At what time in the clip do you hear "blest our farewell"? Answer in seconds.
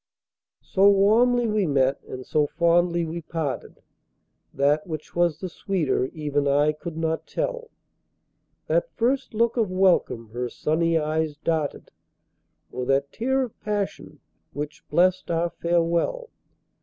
14.89-16.31